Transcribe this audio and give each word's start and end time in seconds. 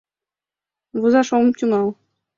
Возаш 0.99 1.29
ом 1.37 1.47
тӱҥал. 1.57 1.87